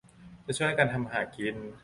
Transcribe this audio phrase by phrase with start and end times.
[0.45, 1.55] จะช่วยกันทำมาหากิน